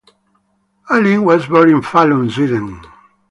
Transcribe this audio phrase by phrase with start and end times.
[0.89, 2.81] Alin was born in Falun, Sweden.